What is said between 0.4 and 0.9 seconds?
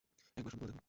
শুধু বলে দেখো।